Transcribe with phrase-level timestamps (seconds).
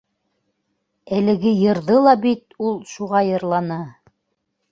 [1.17, 3.81] Әлеге йырҙы ла бит ул шуға йырланы...